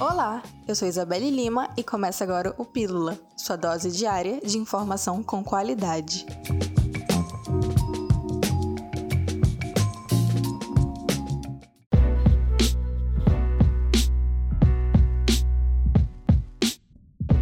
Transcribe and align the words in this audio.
Olá, 0.00 0.42
eu 0.66 0.74
sou 0.74 0.88
Isabelle 0.88 1.30
Lima 1.30 1.68
e 1.76 1.84
começa 1.84 2.24
agora 2.24 2.54
o 2.56 2.64
Pílula, 2.64 3.18
sua 3.36 3.54
dose 3.54 3.90
diária 3.90 4.40
de 4.40 4.56
informação 4.56 5.22
com 5.22 5.44
qualidade. 5.44 6.24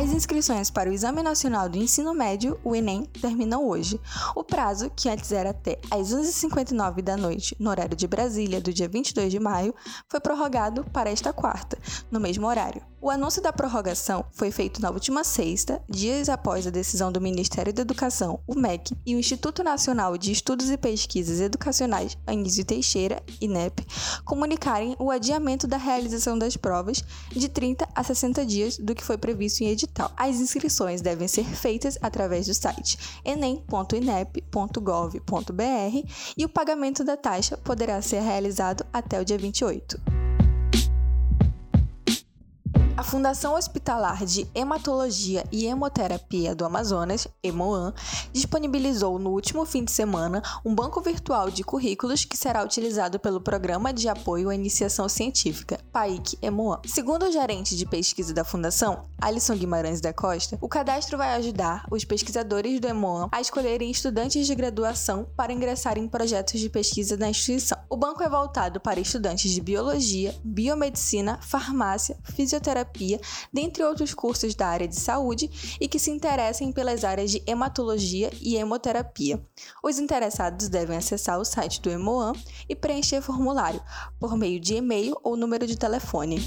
As 0.00 0.12
inscrições 0.12 0.70
para 0.70 0.88
o 0.88 0.92
Exame 0.94 1.22
Nacional 1.22 1.68
do 1.68 1.76
Ensino 1.76 2.14
Médio, 2.14 2.58
o 2.64 2.74
Enem, 2.74 3.04
terminam 3.20 3.68
hoje. 3.68 4.00
O 4.34 4.42
prazo, 4.42 4.88
que 4.96 5.10
antes 5.10 5.30
era 5.30 5.50
até 5.50 5.78
às 5.90 6.14
11h59 6.14 7.02
da 7.02 7.18
noite, 7.18 7.54
no 7.60 7.68
horário 7.68 7.94
de 7.94 8.08
Brasília, 8.08 8.62
do 8.62 8.72
dia 8.72 8.88
22 8.88 9.30
de 9.30 9.38
maio, 9.38 9.74
foi 10.08 10.18
prorrogado 10.18 10.84
para 10.84 11.10
esta 11.10 11.34
quarta, 11.34 11.78
no 12.10 12.18
mesmo 12.18 12.46
horário. 12.46 12.89
O 13.02 13.08
anúncio 13.08 13.40
da 13.40 13.50
prorrogação 13.50 14.26
foi 14.30 14.50
feito 14.50 14.82
na 14.82 14.90
última 14.90 15.24
sexta, 15.24 15.80
dias 15.88 16.28
após 16.28 16.66
a 16.66 16.70
decisão 16.70 17.10
do 17.10 17.18
Ministério 17.18 17.72
da 17.72 17.80
Educação, 17.80 18.40
o 18.46 18.54
MEC, 18.54 18.94
e 19.06 19.16
o 19.16 19.18
Instituto 19.18 19.64
Nacional 19.64 20.18
de 20.18 20.30
Estudos 20.30 20.68
e 20.68 20.76
Pesquisas 20.76 21.40
Educacionais, 21.40 22.18
Anísio 22.26 22.62
Teixeira, 22.62 23.22
INEP, 23.40 23.86
comunicarem 24.22 24.94
o 24.98 25.10
adiamento 25.10 25.66
da 25.66 25.78
realização 25.78 26.38
das 26.38 26.58
provas 26.58 27.02
de 27.30 27.48
30 27.48 27.88
a 27.94 28.04
60 28.04 28.44
dias 28.44 28.76
do 28.76 28.94
que 28.94 29.02
foi 29.02 29.16
previsto 29.16 29.62
em 29.62 29.68
edital. 29.68 30.12
As 30.14 30.36
inscrições 30.36 31.00
devem 31.00 31.26
ser 31.26 31.44
feitas 31.44 31.96
através 32.02 32.46
do 32.46 32.52
site 32.52 32.98
enem.inep.gov.br 33.24 36.10
e 36.36 36.44
o 36.44 36.50
pagamento 36.50 37.02
da 37.02 37.16
taxa 37.16 37.56
poderá 37.56 38.02
ser 38.02 38.20
realizado 38.20 38.84
até 38.92 39.18
o 39.18 39.24
dia 39.24 39.38
28. 39.38 40.19
A 43.00 43.02
Fundação 43.02 43.54
Hospitalar 43.54 44.26
de 44.26 44.46
Hematologia 44.54 45.42
e 45.50 45.64
Hemoterapia 45.64 46.54
do 46.54 46.66
Amazonas, 46.66 47.26
EMOAN, 47.42 47.94
disponibilizou 48.30 49.18
no 49.18 49.30
último 49.30 49.64
fim 49.64 49.82
de 49.86 49.90
semana 49.90 50.42
um 50.62 50.74
banco 50.74 51.00
virtual 51.00 51.50
de 51.50 51.64
currículos 51.64 52.26
que 52.26 52.36
será 52.36 52.62
utilizado 52.62 53.18
pelo 53.18 53.40
Programa 53.40 53.90
de 53.90 54.06
Apoio 54.06 54.50
à 54.50 54.54
Iniciação 54.54 55.08
Científica, 55.08 55.80
PAIC-EMOAN. 55.90 56.80
Segundo 56.84 57.24
o 57.24 57.32
gerente 57.32 57.74
de 57.74 57.86
pesquisa 57.86 58.34
da 58.34 58.44
Fundação, 58.44 59.04
Alisson 59.18 59.56
Guimarães 59.56 60.02
da 60.02 60.12
Costa, 60.12 60.58
o 60.60 60.68
cadastro 60.68 61.16
vai 61.16 61.32
ajudar 61.36 61.86
os 61.90 62.04
pesquisadores 62.04 62.80
do 62.80 62.86
EMOAN 62.86 63.30
a 63.32 63.40
escolherem 63.40 63.90
estudantes 63.90 64.46
de 64.46 64.54
graduação 64.54 65.26
para 65.34 65.54
ingressar 65.54 65.96
em 65.96 66.06
projetos 66.06 66.60
de 66.60 66.68
pesquisa 66.68 67.16
na 67.16 67.30
instituição. 67.30 67.78
O 67.88 67.96
banco 67.96 68.22
é 68.22 68.28
voltado 68.28 68.78
para 68.78 69.00
estudantes 69.00 69.50
de 69.50 69.60
biologia, 69.62 70.38
biomedicina, 70.44 71.38
farmácia, 71.40 72.18
fisioterapia 72.24 72.89
dentre 73.52 73.84
outros 73.84 74.14
cursos 74.14 74.54
da 74.54 74.66
área 74.66 74.88
de 74.88 74.96
saúde 74.96 75.78
e 75.80 75.88
que 75.88 75.98
se 75.98 76.10
interessem 76.10 76.72
pelas 76.72 77.04
áreas 77.04 77.30
de 77.30 77.42
hematologia 77.46 78.30
e 78.40 78.56
hemoterapia. 78.56 79.40
Os 79.82 79.98
interessados 79.98 80.68
devem 80.68 80.96
acessar 80.96 81.38
o 81.38 81.44
site 81.44 81.80
do 81.80 81.90
Hemoan 81.90 82.32
e 82.68 82.74
preencher 82.74 83.22
formulário 83.22 83.80
por 84.18 84.36
meio 84.36 84.60
de 84.60 84.74
e-mail 84.74 85.16
ou 85.22 85.36
número 85.36 85.66
de 85.66 85.76
telefone. 85.76 86.38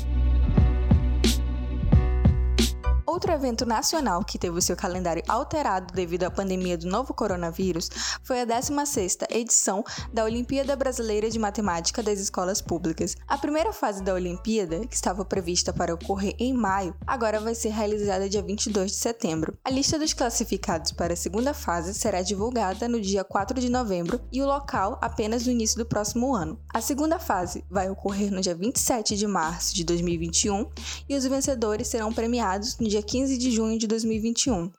Outro 3.14 3.31
evento 3.31 3.64
nacional 3.64 4.23
que 4.25 4.39
teve 4.39 4.58
o 4.58 4.61
seu 4.61 4.75
calendário 4.75 5.22
alterado 5.28 5.94
devido 5.94 6.23
à 6.23 6.31
pandemia 6.31 6.75
do 6.75 6.88
novo 6.88 7.14
coronavírus 7.14 7.88
foi 8.23 8.42
a 8.42 8.45
16ª 8.47 9.28
edição 9.30 9.83
da 10.11 10.23
Olimpíada 10.23 10.75
Brasileira 10.75 11.30
de 11.30 11.38
Matemática 11.38 12.02
das 12.02 12.19
Escolas 12.19 12.59
Públicas. 12.59 13.16
A 13.28 13.38
primeira 13.38 13.72
fase 13.72 14.02
da 14.02 14.16
Olimpíada, 14.16 14.88
que 14.88 14.95
estava 14.95 15.23
prevista 15.23 15.72
para 15.72 15.94
ocorrer 15.94 16.34
em 16.39 16.56
maio, 16.56 16.95
agora 17.06 17.40
vai 17.40 17.53
ser 17.53 17.69
realizada 17.69 18.28
dia 18.28 18.41
22 18.41 18.90
de 18.90 18.97
setembro. 18.97 19.56
A 19.63 19.69
lista 19.69 20.00
dos 20.00 20.12
classificados 20.12 20.91
para 20.91 21.13
a 21.13 21.16
segunda 21.16 21.53
fase 21.53 21.94
será 21.94 22.23
divulgada 22.23 22.90
no 22.90 23.00
dia 23.00 23.23
4 23.23 23.62
de 23.62 23.69
novembro 23.69 24.19
e 24.31 24.41
o 24.41 24.47
local 24.47 24.97
apenas 25.00 25.46
no 25.46 25.52
início 25.52 25.78
do 25.78 25.85
próximo 25.85 26.34
ano. 26.34 26.59
A 26.73 26.81
segunda 26.81 27.19
fase 27.19 27.63
vai 27.69 27.91
ocorrer 27.91 28.31
no 28.31 28.41
dia 28.41 28.56
27 28.56 29.16
de 29.16 29.28
março 29.28 29.75
de 29.75 29.84
2021 29.84 30.68
e 31.07 31.16
os 31.16 31.23
vencedores 31.28 31.90
serão 31.90 32.12
premiados 32.12 32.79
no 32.79 32.90
dia 33.03 33.22
15 33.22 33.38
de 33.38 33.52
junho 33.52 33.78
de 33.78 33.88
2021. 33.88 34.72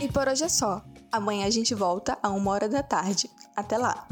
E 0.00 0.08
por 0.12 0.28
hoje 0.28 0.44
é 0.44 0.48
só. 0.48 0.82
Amanhã 1.10 1.46
a 1.46 1.50
gente 1.50 1.74
volta 1.74 2.18
a 2.22 2.30
uma 2.30 2.50
hora 2.52 2.68
da 2.68 2.82
tarde. 2.82 3.30
Até 3.56 3.76
lá! 3.76 4.06